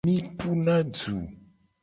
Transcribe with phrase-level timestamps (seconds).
[0.07, 1.15] Mi puna du.